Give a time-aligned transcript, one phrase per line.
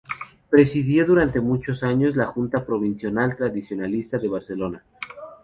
[0.49, 4.83] Presidió durante muchos años la Junta Provincial Tradicionalista de Barcelona.